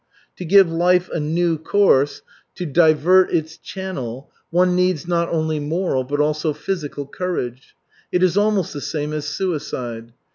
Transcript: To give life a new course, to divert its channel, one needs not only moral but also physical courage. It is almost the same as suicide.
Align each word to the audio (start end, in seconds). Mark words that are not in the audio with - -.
To 0.37 0.45
give 0.45 0.67
life 0.67 1.11
a 1.13 1.19
new 1.19 1.59
course, 1.59 2.23
to 2.55 2.65
divert 2.65 3.31
its 3.31 3.55
channel, 3.55 4.31
one 4.49 4.75
needs 4.75 5.07
not 5.07 5.29
only 5.29 5.59
moral 5.59 6.03
but 6.03 6.19
also 6.19 6.53
physical 6.53 7.05
courage. 7.05 7.75
It 8.11 8.23
is 8.23 8.35
almost 8.35 8.73
the 8.73 8.81
same 8.81 9.13
as 9.13 9.27
suicide. 9.27 10.13